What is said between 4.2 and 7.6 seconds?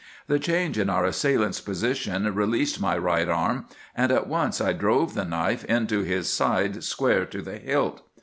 once I drove the knife into his side square to the